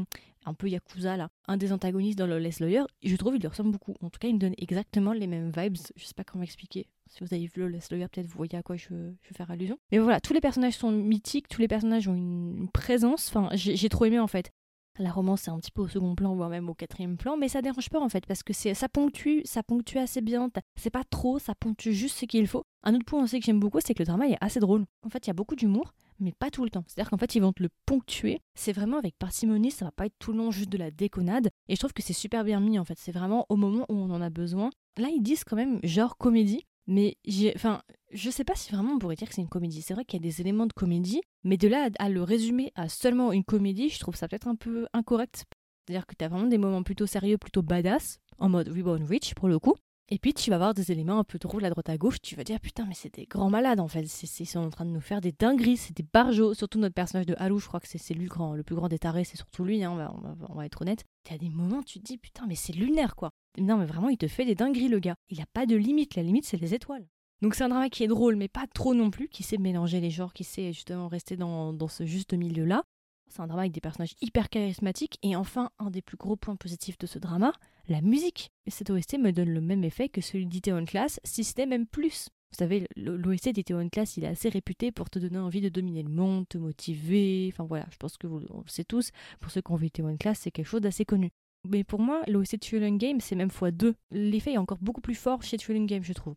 un 0.46 0.52
peu 0.52 0.68
yakuza 0.68 1.16
là, 1.16 1.30
un 1.48 1.56
des 1.56 1.72
antagonistes 1.72 2.18
dans 2.18 2.26
Lawless 2.26 2.60
Lawyer. 2.60 2.82
je 3.02 3.16
trouve 3.16 3.34
il 3.36 3.40
lui 3.40 3.48
ressemble 3.48 3.70
beaucoup. 3.70 3.94
En 4.02 4.10
tout 4.10 4.18
cas, 4.18 4.28
il 4.28 4.34
me 4.34 4.38
donne 4.38 4.54
exactement 4.58 5.14
les 5.14 5.26
mêmes 5.26 5.50
vibes. 5.50 5.78
Je 5.96 6.04
sais 6.04 6.12
pas 6.14 6.24
comment 6.24 6.44
expliquer. 6.44 6.86
Si 7.06 7.24
vous 7.24 7.32
avez 7.32 7.46
vu 7.46 7.52
Lawless 7.62 7.90
Lawyer, 7.90 8.08
peut-être 8.08 8.26
vous 8.26 8.36
voyez 8.36 8.56
à 8.56 8.62
quoi 8.62 8.76
je, 8.76 8.88
je, 8.88 8.92
veux 8.92 9.34
faire 9.34 9.50
allusion. 9.50 9.78
Mais 9.90 9.98
voilà, 9.98 10.20
tous 10.20 10.34
les 10.34 10.42
personnages 10.42 10.74
sont 10.74 10.90
mythiques, 10.90 11.48
tous 11.48 11.62
les 11.62 11.68
personnages 11.68 12.08
ont 12.08 12.14
une, 12.14 12.54
une 12.58 12.70
présence. 12.70 13.28
Enfin, 13.28 13.48
j'ai 13.54 13.88
trop 13.88 14.04
aimé 14.04 14.18
en 14.18 14.26
fait. 14.26 14.52
La 14.99 15.11
romance 15.11 15.43
c'est 15.43 15.50
un 15.50 15.58
petit 15.58 15.73
peu 15.73 15.82
au 15.82 15.88
second 15.88 16.14
plan, 16.14 16.35
voire 16.35 16.49
même 16.49 16.69
au 16.69 16.75
quatrième 16.75 17.17
plan, 17.17 17.37
mais 17.37 17.49
ça 17.49 17.62
dérange 17.62 17.91
pas 17.91 18.00
en 18.00 18.08
fait, 18.08 18.26
parce 18.26 18.43
que 18.43 18.52
ça 18.52 18.88
ponctue, 18.88 19.41
ça 19.44 19.62
ponctue 19.62 19.99
assez 19.99 20.20
bien. 20.20 20.49
C'est 20.76 20.91
pas 20.91 21.02
trop, 21.05 21.38
ça 21.38 21.55
ponctue 21.55 21.91
juste 21.91 22.17
ce 22.17 22.26
qu'il 22.26 22.46
faut. 22.46 22.62
Un 22.85 22.94
autre 22.94 23.05
point 23.05 23.23
aussi 23.23 23.41
que 23.41 23.46
j'aime 23.46 23.58
beaucoup, 23.58 23.81
c'est 23.85 23.94
que 23.94 24.02
le 24.02 24.06
drama 24.06 24.29
est 24.29 24.37
assez 24.41 24.61
drôle. 24.61 24.85
En 25.05 25.08
fait, 25.08 25.26
il 25.26 25.29
y 25.29 25.31
a 25.31 25.35
beaucoup 25.35 25.56
d'humour, 25.56 25.94
mais 26.20 26.32
pas 26.32 26.50
tout 26.50 26.62
le 26.64 26.70
temps. 26.70 26.85
C'est-à-dire 26.87 27.11
qu'en 27.11 27.17
fait, 27.17 27.35
ils 27.35 27.41
vont 27.41 27.52
te 27.52 27.62
le 27.62 27.70
ponctuer. 27.87 28.41
C'est 28.55 28.73
vraiment 28.73 28.99
avec 28.99 29.17
parcimonie, 29.19 29.70
ça 29.70 29.87
va 29.87 29.91
pas 29.91 30.06
être 30.06 30.14
tout 30.19 30.32
le 30.32 30.38
long 30.38 30.50
juste 30.50 30.70
de 30.70 30.79
la 30.79 30.91
déconnade. 30.91 31.50
Et 31.69 31.75
je 31.75 31.81
trouve 31.81 31.93
que 31.93 32.02
c'est 32.02 32.12
super 32.12 32.44
bien 32.44 32.61
mis 32.61 32.79
en 32.79 32.85
fait. 32.85 32.99
C'est 32.99 33.12
vraiment 33.12 33.47
au 33.49 33.56
moment 33.56 33.87
où 33.88 33.94
on 33.94 34.11
en 34.11 34.20
a 34.20 34.31
besoin. 34.31 34.70
Là, 34.97 35.08
ils 35.08 35.23
disent 35.23 35.44
quand 35.44 35.56
même 35.56 35.81
genre 35.82 36.17
comédie, 36.19 36.67
mais 36.87 37.17
j'ai, 37.25 37.52
enfin, 37.56 37.82
je 38.14 38.31
sais 38.31 38.44
pas 38.44 38.55
si 38.55 38.72
vraiment 38.72 38.93
on 38.93 38.99
pourrait 38.99 39.16
dire 39.16 39.28
que 39.28 39.34
c'est 39.34 39.43
une 39.43 39.49
comédie. 39.49 39.82
C'est 39.82 39.94
vrai 39.94 40.05
qu'il 40.05 40.20
y 40.20 40.22
a 40.22 40.28
des 40.28 40.40
éléments 40.40 40.66
de 40.66 40.72
comédie, 40.72 41.20
mais 41.43 41.56
de 41.56 41.69
là 41.69 41.90
à, 41.99 42.08
le 42.08 42.22
résumer 42.22 42.72
à 42.76 42.88
seulement 42.88 43.32
une 43.32 43.44
comédie, 43.44 43.90
je 43.90 43.99
trouve 43.99 44.16
ça 44.16 44.28
peut-être 44.28 44.49
un 44.49 44.56
peu 44.56 44.87
incorrect. 44.93 45.44
C'est-à-dire 45.87 46.06
que 46.06 46.14
tu 46.14 46.25
as 46.25 46.28
vraiment 46.28 46.46
des 46.46 46.58
moments 46.58 46.82
plutôt 46.82 47.06
sérieux, 47.06 47.37
plutôt 47.37 47.62
badass, 47.62 48.19
en 48.38 48.49
mode 48.49 48.69
Reborn 48.69 49.02
Rich 49.02 49.34
pour 49.34 49.49
le 49.49 49.58
coup. 49.58 49.75
Et 50.11 50.19
puis 50.19 50.34
tu 50.34 50.50
vas 50.50 50.56
avoir 50.56 50.75
des 50.75 50.93
éléments 50.93 51.19
un 51.19 51.25
peu 51.25 51.38
drôles 51.38 51.64
à 51.64 51.70
droite 51.70 51.88
à 51.88 51.96
gauche, 51.96 52.20
tu 52.22 52.37
vas 52.37 52.44
dire 52.44 52.61
putain 52.61 52.84
mais 52.87 52.94
c'est 52.94 53.14
des 53.14 53.25
grands 53.25 53.49
malades 53.49 53.81
en 53.81 53.88
fait, 53.88 54.02
ils 54.02 54.46
sont 54.46 54.61
en 54.61 54.69
train 54.69 54.84
de 54.84 54.90
nous 54.90 55.00
faire 55.00 55.22
des 55.22 55.32
dingueries, 55.32 55.78
c'est 55.78 55.96
des 55.96 56.02
barjots, 56.02 56.52
surtout 56.52 56.78
notre 56.78 56.94
personnage 56.94 57.25
de 57.25 57.34
Haru, 57.38 57.58
je 57.58 57.66
crois 57.66 57.81
que 57.81 57.88
c'est 57.88 58.12
lui 58.12 58.28
le, 58.28 58.56
le 58.56 58.62
plus 58.62 58.75
grand 58.75 58.88
des 58.88 58.99
tarés, 58.99 59.25
c'est 59.25 59.38
surtout 59.38 59.64
lui, 59.64 59.82
hein, 59.82 59.93
on, 59.93 59.96
va, 59.96 60.14
on, 60.50 60.55
va, 60.55 60.66
être 60.66 60.82
honnête. 60.82 61.05
T'as 61.25 61.38
des 61.38 61.49
moments 61.49 61.82
tu 61.82 62.00
te 62.00 62.05
dis 62.05 62.19
putain 62.19 62.44
mais 62.46 62.55
c'est 62.55 62.75
lunaire 62.75 63.16
quoi. 63.16 63.31
Non 63.58 63.78
mais 63.78 63.87
vraiment 63.87 64.11
il 64.11 64.19
te 64.19 64.28
fait 64.28 64.44
des 64.44 64.55
dingueries 64.55 64.88
le 64.88 64.99
gars, 64.99 65.14
il 65.31 65.40
a 65.40 65.46
pas 65.55 65.64
de 65.64 65.75
limite, 65.75 66.16
la 66.16 66.22
limite 66.22 66.44
c'est 66.44 66.61
les 66.61 66.75
étoiles. 66.75 67.06
Donc 67.42 67.54
c'est 67.54 67.64
un 67.64 67.69
drama 67.69 67.88
qui 67.90 68.04
est 68.04 68.08
drôle, 68.08 68.36
mais 68.36 68.48
pas 68.48 68.66
trop 68.66 68.94
non 68.94 69.10
plus, 69.10 69.28
qui 69.28 69.42
sait 69.42 69.58
mélanger 69.58 70.00
les 70.00 70.10
genres, 70.10 70.32
qui 70.32 70.44
sait 70.44 70.72
justement 70.72 71.08
rester 71.08 71.36
dans, 71.36 71.88
ce 71.88 72.06
juste 72.06 72.32
milieu-là. 72.32 72.84
C'est 73.28 73.40
un 73.40 73.46
drama 73.46 73.62
avec 73.62 73.72
des 73.72 73.81
personnages 73.81 74.14
hyper 74.20 74.48
charismatiques. 74.48 75.19
Et 75.22 75.34
enfin, 75.36 75.70
un 75.78 75.90
des 75.90 76.02
plus 76.02 76.16
gros 76.16 76.36
points 76.36 76.56
positifs 76.56 76.98
de 76.98 77.06
ce 77.06 77.19
drama, 77.19 77.52
la 77.88 78.00
musique. 78.00 78.50
Et 78.66 78.70
cette 78.70 78.90
OST 78.90 79.19
me 79.19 79.32
donne 79.32 79.50
le 79.50 79.60
même 79.60 79.84
effet 79.84 80.08
que 80.08 80.20
celui 80.20 80.46
d'Itaewon 80.46 80.84
Class, 80.84 81.20
si 81.25 81.44
c'était 81.44 81.66
même 81.66 81.86
plus. 81.86 82.28
Vous 82.52 82.58
savez, 82.58 82.86
l'OST 82.96 83.48
d'Itaewon 83.48 83.88
Class, 83.88 84.16
il 84.16 84.25
est 84.25 84.28
assez 84.28 84.48
réputé 84.48 84.92
pour 84.92 85.10
te 85.10 85.19
donner 85.19 85.38
envie 85.38 85.60
de 85.60 85.69
dominer 85.69 86.04
le 86.04 86.10
monde, 86.10 86.48
te 86.48 86.56
motiver. 86.56 87.50
Enfin 87.52 87.64
voilà, 87.64 87.87
je 87.90 87.96
pense 87.96 88.16
que 88.16 88.28
vous 88.28 88.38
le 88.38 88.46
savez 88.69 88.84
tous. 88.84 89.10
Pour 89.40 89.50
ceux 89.50 89.60
qui 89.60 89.72
ont 89.72 89.76
vu 89.76 89.87
Itaewon 89.87 90.16
Class, 90.16 90.38
c'est 90.40 90.52
quelque 90.52 90.69
chose 90.69 90.80
d'assez 90.80 91.04
connu. 91.04 91.30
Mais 91.69 91.82
pour 91.82 92.00
moi, 92.00 92.22
l'OST 92.28 92.52
de 92.52 92.60
Turing 92.60 92.98
Game, 92.98 93.20
c'est 93.20 93.34
même 93.34 93.50
fois 93.50 93.70
deux. 93.70 93.96
L'effet 94.10 94.52
est 94.52 94.58
encore 94.58 94.78
beaucoup 94.78 95.00
plus 95.00 95.14
fort 95.14 95.42
chez 95.42 95.56
Turing 95.56 95.87
Game, 95.87 96.04
je 96.04 96.12
trouve. 96.12 96.37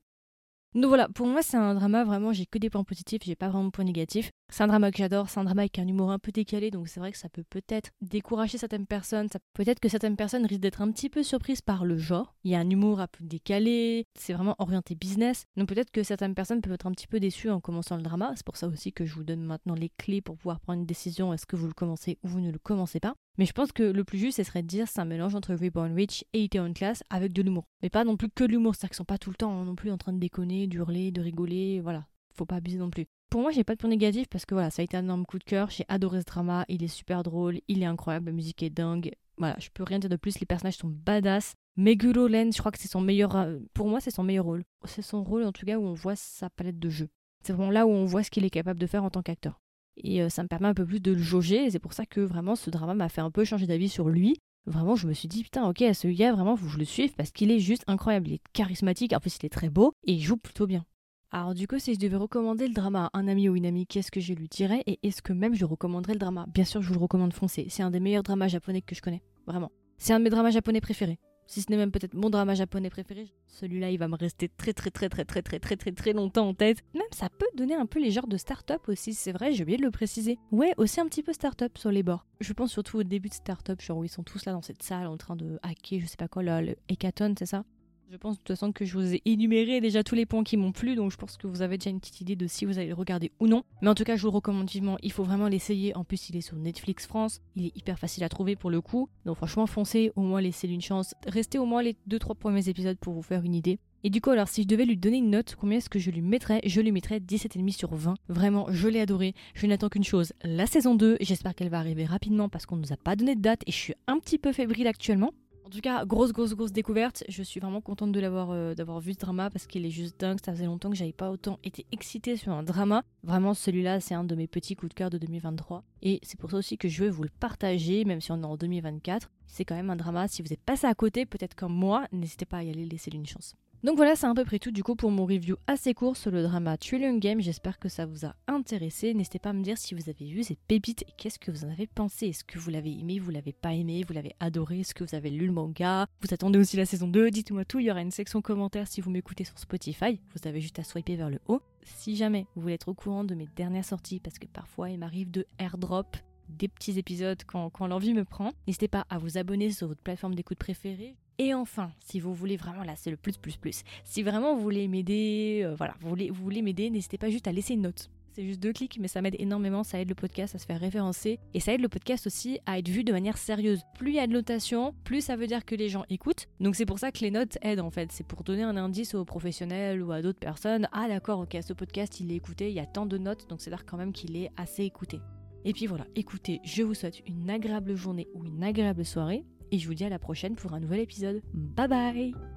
Donc 0.76 0.90
voilà, 0.90 1.08
pour 1.10 1.26
moi 1.28 1.42
c'est 1.42 1.58
un 1.58 1.74
drama 1.74 2.04
vraiment, 2.04 2.34
j'ai 2.34 2.46
que 2.46 2.60
des 2.60 2.70
points 2.70 2.84
positifs, 2.84 3.22
j'ai 3.24 3.36
pas 3.36 3.50
vraiment 3.50 3.66
de 3.66 3.70
points 3.72 3.86
négatifs. 3.86 4.32
C'est 4.50 4.64
un 4.64 4.68
drama 4.68 4.92
que 4.92 4.98
j'adore, 4.98 5.30
c'est 5.30 5.40
un 5.40 5.44
drama 5.44 5.62
avec 5.62 5.80
un 5.80 5.88
humour 5.88 6.12
un 6.12 6.20
peu 6.20 6.32
décalé, 6.32 6.72
donc 6.72 6.88
c'est 6.88 7.00
vrai 7.00 7.12
que 7.12 7.18
ça 7.18 7.30
peut 7.30 7.44
peut-être 7.50 7.90
décourager 8.02 8.58
certaines 8.58 8.86
personnes, 8.86 9.28
peut-être 9.54 9.80
que 9.80 9.90
certaines 9.90 10.16
personnes 10.16 10.46
risquent 10.46 10.62
d'être 10.62 10.82
un 10.82 10.92
petit 10.92 11.10
peu 11.10 11.24
surprises 11.24 11.62
par 11.62 11.84
le 11.84 11.98
genre. 11.98 12.36
Il 12.44 12.52
y 12.52 12.56
a 12.56 12.60
un 12.60 12.70
humour 12.70 13.00
un 13.00 13.08
peu 13.08 13.24
décalé, 13.24 14.06
c'est 14.20 14.34
vraiment 14.34 14.56
orienté 14.60 14.94
business, 14.94 15.46
donc 15.56 15.70
peut-être 15.70 15.92
que 15.92 16.04
certaines 16.04 16.36
personnes 16.36 16.62
peuvent 16.62 16.74
être 16.74 16.86
un 16.88 16.92
petit 16.92 17.08
peu 17.08 17.20
déçues 17.20 17.50
en 17.50 17.60
commençant 17.60 17.96
le 17.96 18.04
drama. 18.04 18.34
C'est 18.36 18.46
pour 18.46 18.58
ça 18.58 18.68
aussi 18.68 18.94
que 18.94 19.06
je 19.06 19.16
vous 19.16 19.24
donne 19.24 19.42
maintenant 19.42 19.74
les 19.74 19.92
clés 19.98 20.22
pour 20.22 20.38
pouvoir 20.38 20.60
prendre 20.60 20.80
une 20.80 20.86
décision, 20.86 21.34
est-ce 21.34 21.46
que 21.46 21.56
vous 21.56 21.68
le 21.68 21.74
commencez 21.74 22.20
ou 22.24 22.28
vous 22.28 22.42
ne 22.42 22.52
le 22.52 22.60
commencez 22.60 23.00
pas. 23.00 23.16
Mais 23.38 23.46
je 23.46 23.54
pense 23.54 23.72
que 23.72 23.84
le 23.84 24.04
plus 24.04 24.18
juste, 24.18 24.38
ce 24.38 24.44
serait 24.44 24.64
de 24.64 24.68
dire 24.68 24.88
c'est 24.88 25.00
un 25.00 25.06
mélange 25.06 25.36
entre 25.36 25.54
Reborn 25.54 25.94
Rich 25.94 26.26
et 26.34 26.44
Itaewon 26.44 26.74
Class 26.74 27.04
avec 27.10 27.34
de 27.34 27.42
l'humour. 27.42 27.66
Mais 27.84 27.90
pas 27.90 28.04
non 28.04 28.18
plus 28.18 28.30
que 28.30 28.44
de 28.44 28.50
l'humour, 28.50 28.74
c'est-à-dire 28.74 28.90
qu'ils 28.90 28.98
sont 28.98 29.06
pas 29.06 29.18
tout 29.18 29.30
le 29.30 29.36
temps 29.36 29.64
non 29.64 29.76
plus 29.76 29.92
en 29.92 29.98
train 29.98 30.14
de 30.14 30.20
déconner, 30.20 30.68
d'hurler, 30.68 31.12
de 31.12 31.22
rigoler, 31.22 31.80
voilà. 31.82 32.08
Faut 32.34 32.46
pas 32.46 32.56
abuser 32.56 32.78
non 32.78 32.90
plus. 32.90 33.06
Pour 33.30 33.42
moi, 33.42 33.52
j'ai 33.52 33.64
pas 33.64 33.76
de 33.76 33.80
point 33.80 33.90
négatif 33.90 34.28
parce 34.30 34.46
que 34.46 34.56
voilà, 34.56 34.70
ça 34.70 34.82
a 34.82 34.86
été 34.86 34.96
un 34.96 35.04
énorme 35.04 35.26
coup 35.26 35.38
de 35.38 35.44
cœur. 35.44 35.70
J'ai 35.70 35.86
adoré 35.88 36.22
ce 36.22 36.26
drama, 36.26 36.66
il 36.70 36.84
est 36.84 36.88
super 36.88 37.24
drôle, 37.24 37.60
il 37.68 37.84
est 37.84 37.86
incroyable, 37.86 38.28
la 38.28 38.32
musique 38.32 38.64
est 38.64 38.70
dingue. 38.70 39.12
Voilà, 39.38 39.56
je 39.60 39.70
peux 39.72 39.84
rien 39.84 40.00
dire 40.00 40.10
de 40.10 40.16
plus, 40.16 40.40
les 40.40 40.46
personnages 40.46 40.78
sont 40.78 40.88
badass. 40.88 41.54
Meguro 41.76 42.28
Len, 42.28 42.52
je 42.52 42.58
crois 42.58 42.72
que 42.72 42.80
c'est 42.80 42.88
son 42.88 43.02
meilleur. 43.02 43.36
Euh, 43.36 43.60
pour 43.74 43.88
moi, 43.88 44.00
c'est 44.00 44.12
son 44.12 44.24
meilleur 44.24 44.46
rôle. 44.46 44.64
C'est 44.86 45.04
son 45.04 45.24
rôle 45.24 45.44
en 45.44 45.52
tout 45.52 45.66
cas 45.66 45.78
où 45.78 45.86
on 45.86 45.94
voit 45.94 46.16
sa 46.16 46.50
palette 46.50 46.80
de 46.80 46.90
jeu. 46.90 47.10
C'est 47.44 47.54
vraiment 47.54 47.72
là 47.72 47.86
où 47.86 47.92
on 47.92 48.06
voit 48.06 48.24
ce 48.24 48.32
qu'il 48.32 48.46
est 48.46 48.50
capable 48.50 48.80
de 48.80 48.88
faire 48.88 49.04
en 49.04 49.12
tant 49.12 49.22
qu'acteur. 49.22 49.62
Et 49.98 50.22
euh, 50.22 50.30
ça 50.30 50.44
me 50.44 50.48
permet 50.48 50.68
un 50.68 50.74
peu 50.74 50.86
plus 50.86 51.00
de 51.00 51.12
le 51.12 51.22
jauger. 51.22 51.66
Et 51.66 51.72
c'est 51.72 51.80
pour 51.80 51.94
ça 51.94 52.06
que 52.06 52.22
vraiment 52.22 52.56
ce 52.56 52.70
drama 52.70 52.94
m'a 52.94 53.10
fait 53.10 53.22
un 53.22 53.32
peu 53.32 53.44
changer 53.44 53.68
d'avis 53.68 53.90
sur 53.90 54.10
lui. 54.10 54.38
Vraiment, 54.66 54.96
je 54.96 55.08
me 55.08 55.14
suis 55.14 55.30
dit, 55.30 55.44
putain, 55.44 55.68
ok, 55.70 55.84
ce 55.94 56.08
gars, 56.10 56.34
vraiment, 56.34 56.58
faut 56.58 56.66
que 56.66 56.72
je 56.72 56.78
le 56.78 56.86
suive 56.86 57.14
parce 57.16 57.32
qu'il 57.32 57.52
est 57.52 57.60
juste 57.60 57.84
incroyable. 57.88 58.28
Il 58.28 58.34
est 58.34 58.42
charismatique, 58.52 59.14
en 59.14 59.20
plus, 59.20 59.38
il 59.42 59.46
est 59.46 59.50
très 59.50 59.70
beau 59.70 59.94
et 60.06 60.14
il 60.14 60.22
joue 60.22 60.36
plutôt 60.36 60.68
bien. 60.68 60.84
Alors, 61.32 61.54
du 61.54 61.68
coup, 61.68 61.80
si 61.80 61.94
je 61.94 62.00
devais 62.00 62.18
recommander 62.18 62.68
le 62.68 62.74
drama 62.74 63.10
à 63.14 63.18
un 63.18 63.28
ami 63.28 63.50
ou 63.50 63.56
une 63.56 63.66
amie, 63.66 63.88
qu'est-ce 63.88 64.12
que 64.12 64.20
je 64.20 64.34
lui 64.34 64.48
dirais 64.48 64.84
Et 64.86 65.00
est-ce 65.04 65.22
que 65.22 65.34
même 65.34 65.56
je 65.56 65.66
recommanderais 65.66 66.14
le 66.14 66.20
drama? 66.20 66.46
Bien 66.54 66.66
sûr, 66.66 66.82
je 66.82 66.88
vous 66.88 66.96
le 66.96 67.00
recommande 67.00 67.34
foncé. 67.34 67.68
C'est 67.70 67.84
un 67.84 67.92
des 67.92 68.00
meilleurs 68.00 68.24
dramas 68.24 68.48
japonais 68.48 68.82
que 68.82 68.96
je 68.96 69.02
connais. 69.02 69.22
Vraiment. 69.46 69.72
C'est 69.98 70.14
un 70.14 70.20
de 70.20 70.24
mes 70.26 70.30
dramas 70.30 70.52
japonais 70.52 70.82
préférés 70.82 71.18
si 71.48 71.62
ce 71.62 71.72
n'est 71.72 71.78
même 71.78 71.92
peut-être 71.92 72.14
mon 72.14 72.30
drama 72.30 72.54
japonais 72.54 72.90
préféré, 72.90 73.34
celui-là 73.48 73.90
il 73.90 73.98
va 73.98 74.08
me 74.08 74.16
rester 74.16 74.50
très 74.50 74.74
très 74.74 74.92
très 74.92 75.10
très 75.10 75.26
très 75.26 75.42
très 75.42 75.60
très 75.60 75.76
très 75.78 75.92
très 75.92 76.14
longtemps 76.14 76.50
en 76.50 76.54
tête. 76.54 76.84
Même 76.94 77.04
ça 77.12 77.30
peut 77.30 77.48
donner 77.56 77.74
un 77.74 77.86
peu 77.86 78.00
les 78.00 78.12
genres 78.12 78.28
de 78.28 78.38
start-up 78.38 78.88
aussi, 78.88 79.14
c'est 79.14 79.32
vrai, 79.32 79.54
j'ai 79.54 79.64
oublié 79.64 79.78
de 79.78 79.84
le 79.84 79.92
préciser. 79.92 80.38
Ouais, 80.52 80.74
aussi 80.78 81.00
un 81.00 81.08
petit 81.08 81.24
peu 81.24 81.34
start-up 81.34 81.78
sur 81.78 81.92
les 81.92 82.04
bords. 82.04 82.26
Je 82.42 82.54
pense 82.54 82.72
surtout 82.72 83.00
au 83.00 83.04
début 83.04 83.30
de 83.30 83.34
start-up, 83.34 83.82
genre 83.82 83.98
où 83.98 84.04
ils 84.04 84.10
sont 84.10 84.24
tous 84.24 84.46
là 84.46 84.52
dans 84.52 84.62
cette 84.62 84.84
salle 84.84 85.08
en 85.08 85.18
train 85.18 85.36
de 85.36 85.58
hacker, 85.64 86.02
je 86.02 86.06
sais 86.06 86.18
pas 86.18 86.28
quoi, 86.28 86.44
le 86.44 86.76
hackathon, 86.90 87.34
c'est 87.40 87.46
ça? 87.46 87.64
Je 88.10 88.18
pense 88.18 88.36
de 88.36 88.38
toute 88.40 88.48
façon 88.48 88.72
que 88.72 88.86
je 88.86 88.94
vous 88.94 89.16
ai 89.16 89.22
énuméré 89.26 89.82
déjà 89.82 90.04
tous 90.04 90.16
les 90.16 90.26
points 90.26 90.44
qui 90.44 90.56
m'ont 90.56 90.72
plu, 90.72 90.96
donc 90.96 91.12
je 91.12 91.18
pense 91.18 91.36
que 91.36 91.48
vous 91.48 91.62
avez 91.62 91.78
déjà 91.78 91.90
une 91.90 92.00
petite 92.00 92.22
idée 92.22 92.36
de 92.36 92.48
si 92.48 92.66
vous 92.66 92.78
allez 92.78 92.88
le 92.88 92.94
regarder 92.94 93.32
ou 93.40 93.48
non. 93.48 93.64
Mais 93.82 93.90
en 93.90 93.96
tout 93.96 94.04
cas, 94.04 94.16
je 94.16 94.24
vous 94.24 94.32
recommande 94.32 94.70
vivement, 94.70 94.98
il 95.04 95.12
faut 95.12 95.24
vraiment 95.24 95.48
l'essayer. 95.48 95.96
En 95.96 96.04
plus, 96.04 96.30
il 96.30 96.38
est 96.38 96.42
sur 96.42 96.56
Netflix 96.56 97.06
France, 97.06 97.42
il 97.56 97.66
est 97.66 97.78
hyper 97.78 98.00
facile 98.00 98.24
à 98.24 98.30
trouver 98.30 98.56
pour 98.56 98.70
le 98.70 98.82
coup. 98.82 99.10
Donc 99.26 99.38
franchement, 99.38 99.68
foncez, 99.68 100.12
au 100.16 100.22
moins 100.22 100.42
laissez-lui 100.42 100.76
une 100.76 100.82
chance. 100.82 101.14
Restez 101.28 101.60
au 101.60 101.66
moins 101.66 101.82
les 101.82 101.96
2-3 102.10 102.36
premiers 102.36 102.70
épisodes 102.70 102.98
pour 102.98 103.14
vous 103.14 103.22
faire 103.22 103.44
une 103.44 103.56
idée. 103.56 103.80
Et 104.04 104.10
du 104.10 104.22
coup, 104.22 104.30
alors 104.30 104.48
si 104.48 104.62
je 104.62 104.68
devais 104.68 104.86
lui 104.86 104.96
donner 104.96 105.18
une 105.18 105.32
note, 105.32 105.56
combien 105.60 105.80
est-ce 105.80 105.90
que 105.90 106.00
je 106.00 106.12
lui 106.12 106.22
mettrais? 106.22 106.62
Je 106.66 106.80
lui 106.80 106.92
mettrais 106.92 107.20
17,5 107.20 107.76
sur 107.76 107.94
20. 107.94 108.14
Vraiment, 108.30 108.68
je 108.70 108.88
l'ai 108.88 109.02
adoré. 109.02 109.34
Je 109.54 109.68
n'attends 109.68 109.90
qu'une 109.90 110.04
chose, 110.04 110.34
la 110.44 110.66
saison 110.66 110.96
2. 110.96 111.18
J'espère 111.20 111.56
qu'elle 111.56 111.70
va 111.70 111.80
arriver 111.80 112.06
rapidement 112.06 112.48
parce 112.48 112.66
qu'on 112.66 112.78
nous 112.78 112.94
a 112.94 112.98
pas 112.98 113.16
donné 113.16 113.36
de 113.36 113.42
date 113.42 113.64
et 113.68 113.72
je 113.72 113.78
suis 113.78 113.94
un 114.06 114.20
petit 114.20 114.38
peu 114.38 114.54
fébrile 114.54 114.88
actuellement. 114.88 115.34
En 115.68 115.70
tout 115.70 115.82
cas, 115.82 116.06
grosse, 116.06 116.32
grosse, 116.32 116.56
grosse 116.56 116.72
découverte. 116.72 117.26
Je 117.28 117.44
suis 117.44 117.60
vraiment 117.60 117.82
contente 117.82 118.14
de 118.14 118.20
l'avoir 118.22 118.52
euh, 118.52 118.74
d'avoir 118.74 119.02
vu 119.02 119.12
ce 119.12 119.18
drama 119.18 119.50
parce 119.50 119.68
qu'il 119.68 119.86
est 119.86 119.90
juste 119.90 120.18
dingue. 120.18 120.38
Ça 120.42 120.54
faisait 120.54 120.66
longtemps 120.66 120.90
que 120.90 120.96
j'avais 120.96 121.12
pas 121.12 121.30
autant 121.30 121.60
été 121.62 121.86
excitée 121.92 122.38
sur 122.38 122.54
un 122.54 122.64
drama. 122.64 123.04
Vraiment, 123.24 123.54
celui-là, 123.54 124.00
c'est 124.00 124.16
un 124.16 124.24
de 124.24 124.34
mes 124.34 124.48
petits 124.48 124.78
coups 124.78 124.92
de 124.92 124.94
cœur 124.94 125.10
de 125.10 125.18
2023. 125.18 125.84
Et 126.04 126.22
c'est 126.24 126.40
pour 126.40 126.52
ça 126.52 126.58
aussi 126.58 126.78
que 126.78 126.88
je 126.88 127.04
veux 127.04 127.10
vous 127.10 127.24
le 127.24 127.30
partager, 127.42 128.06
même 128.06 128.22
si 128.22 128.32
on 128.32 128.42
est 128.44 128.46
en 128.46 128.56
2024. 128.56 129.30
C'est 129.46 129.66
quand 129.66 129.76
même 129.76 129.90
un 129.90 129.98
drama. 129.98 130.30
Si 130.30 130.42
vous 130.42 130.54
êtes 130.54 130.64
passé 130.64 130.88
à 130.88 130.96
côté, 130.96 131.26
peut-être 131.26 131.54
comme 131.54 131.74
moi, 131.74 132.08
n'hésitez 132.14 132.46
pas 132.46 132.60
à 132.60 132.64
y 132.64 132.70
aller, 132.70 132.86
laissez-lui 132.86 133.20
une 133.20 133.26
chance. 133.26 133.54
Donc 133.84 133.96
voilà, 133.96 134.16
c'est 134.16 134.26
à 134.26 134.34
peu 134.34 134.44
près 134.44 134.58
tout 134.58 134.72
du 134.72 134.82
coup 134.82 134.96
pour 134.96 135.12
mon 135.12 135.28
review 135.28 135.56
assez 135.68 135.94
court 135.94 136.18
sur 136.18 136.32
le 136.32 136.42
drama 136.42 136.78
Trillion 136.78 137.16
Game. 137.18 137.42
J'espère 137.42 137.78
que 137.78 137.90
ça 137.90 138.08
vous 138.08 138.26
a 138.26 138.34
intéressé. 138.48 139.14
N'hésitez 139.14 139.38
pas 139.38 139.52
à 139.52 139.54
me 139.54 139.62
dire 139.62 139.78
si 139.78 139.94
vous 139.94 140.10
avez 140.10 140.26
vu 140.26 140.44
ces 140.44 140.58
pépites 140.68 141.04
et 141.04 141.14
qu'est-ce 141.16 141.38
que 141.38 141.52
vous 141.52 141.64
en 141.64 141.70
avez 141.70 141.86
pensé. 141.86 142.30
Est-ce 142.30 142.44
que 142.44 142.58
vous 142.58 142.72
l'avez 142.72 142.98
aimé, 142.98 143.20
vous 143.20 143.30
l'avez 143.30 143.54
pas 143.54 143.76
aimé, 143.76 144.04
vous 144.08 144.14
l'avez 144.14 144.34
adoré, 144.40 144.80
est-ce 144.80 144.96
que 144.96 145.04
vous 145.04 145.14
avez 145.14 145.30
lu 145.30 145.46
le 145.46 145.54
manga? 145.54 146.08
Vous 146.22 146.34
attendez 146.34 146.58
aussi 146.58 146.76
la 146.76 146.88
saison 146.88 147.08
2 147.08 147.30
Dites-moi 147.30 147.66
tout, 147.66 147.78
il 147.78 147.86
y 147.86 147.92
aura 147.92 148.02
une 148.02 148.10
section 148.10 148.42
commentaires 148.42 148.88
si 148.88 149.00
vous 149.00 149.12
m'écoutez 149.12 149.44
sur 149.44 149.60
Spotify. 149.60 150.20
Vous 150.34 150.48
avez 150.48 150.60
juste 150.60 150.80
à 150.80 150.84
swiper 150.84 151.16
vers 151.16 151.30
le 151.30 151.40
haut. 151.48 151.62
Si 151.84 152.16
jamais 152.16 152.48
vous 152.56 152.64
voulez 152.64 152.74
être 152.74 152.88
au 152.88 152.96
courant 152.96 153.24
de 153.24 153.36
mes 153.36 153.48
dernières 153.56 153.86
sorties, 153.86 154.20
parce 154.20 154.40
que 154.40 154.48
parfois 154.48 154.90
il 154.90 154.98
m'arrive 154.98 155.30
de 155.30 155.46
airdrop 155.60 156.18
des 156.50 156.68
petits 156.68 156.98
épisodes 156.98 157.44
quand 157.46 157.86
l'envie 157.86 158.16
me 158.16 158.26
prend. 158.26 158.54
N'hésitez 158.66 158.88
pas 158.88 159.06
à 159.12 159.20
vous 159.20 159.38
abonner 159.38 159.70
sur 159.70 159.88
votre 159.88 160.02
plateforme 160.02 160.34
d'écoute 160.34 160.58
préférée. 160.58 161.16
Et 161.40 161.54
enfin, 161.54 161.92
si 162.00 162.20
vous 162.20 162.34
voulez 162.34 162.58
vraiment, 162.58 162.84
là 162.84 162.96
c'est 162.96 163.12
le 163.12 163.18
plus 163.18 163.38
plus 163.38 163.58
plus, 163.58 163.84
si 164.04 164.24
vraiment 164.24 164.56
vous 164.56 164.62
voulez 164.62 164.88
m'aider, 164.88 165.62
euh, 165.64 165.76
voilà, 165.76 165.94
vous 166.00 166.10
voulez, 166.10 166.30
vous 166.32 166.44
voulez 166.44 166.64
m'aider, 166.64 166.90
n'hésitez 166.90 167.20
pas 167.20 167.30
juste 167.30 167.48
à 167.48 167.52
laisser 167.52 167.76
une 167.76 167.82
note. 167.82 168.10
C'est 168.38 168.46
juste 168.46 168.60
deux 168.60 168.72
clics, 168.72 169.00
mais 169.00 169.08
ça 169.08 169.22
m'aide 169.22 169.36
énormément, 169.40 169.84
ça 169.84 170.00
aide 170.00 170.10
le 170.10 170.16
podcast 170.16 170.54
à 170.54 170.60
se 170.60 170.66
faire 170.68 170.80
référencer 170.80 171.40
et 171.56 171.60
ça 171.60 171.74
aide 171.74 171.82
le 171.82 171.90
podcast 171.90 172.28
aussi 172.28 172.60
à 172.68 172.78
être 172.78 172.88
vu 172.88 173.04
de 173.04 173.12
manière 173.12 173.38
sérieuse. 173.38 173.82
Plus 173.96 174.12
il 174.12 174.16
y 174.16 174.20
a 174.20 174.28
de 174.28 174.32
notation, 174.32 174.94
plus 175.04 175.22
ça 175.22 175.36
veut 175.36 175.48
dire 175.48 175.66
que 175.66 175.74
les 175.74 175.90
gens 175.90 176.06
écoutent. 176.10 176.48
Donc 176.60 176.76
c'est 176.76 176.86
pour 176.86 177.00
ça 177.00 177.12
que 177.12 177.20
les 177.22 177.32
notes 177.32 177.58
aident 177.64 177.80
en 177.80 177.90
fait. 177.90 178.12
C'est 178.12 178.26
pour 178.26 178.44
donner 178.44 178.62
un 178.62 178.78
indice 178.78 179.16
aux 179.16 179.26
professionnels 179.26 180.04
ou 180.04 180.12
à 180.12 180.22
d'autres 180.22 180.40
personnes. 180.40 180.88
Ah 180.92 181.08
d'accord, 181.08 181.40
ok, 181.40 181.58
ce 181.68 181.74
podcast 181.74 182.20
il 182.20 182.32
est 182.32 182.36
écouté, 182.36 182.70
il 182.70 182.76
y 182.76 182.80
a 182.80 182.86
tant 182.86 183.08
de 183.08 183.18
notes, 183.18 183.50
donc 183.50 183.60
c'est 183.60 183.72
dire 183.72 183.86
quand 183.88 183.98
même 183.98 184.14
qu'il 184.14 184.38
est 184.38 184.52
assez 184.56 184.84
écouté. 184.84 185.20
Et 185.66 185.74
puis 185.74 185.88
voilà, 185.88 186.06
écoutez, 186.16 186.62
je 186.64 186.84
vous 186.84 186.94
souhaite 186.94 187.28
une 187.28 187.50
agréable 187.50 187.96
journée 187.96 188.28
ou 188.36 188.46
une 188.46 188.64
agréable 188.64 189.04
soirée 189.04 189.44
et 189.72 189.80
je 189.80 189.88
vous 189.88 189.94
dis 189.94 190.06
à 190.06 190.10
la 190.10 190.20
prochaine 190.20 190.56
pour 190.56 190.74
un 190.74 190.80
nouvel 190.80 191.00
épisode. 191.00 191.42
Bye 191.54 191.88
bye 191.88 192.57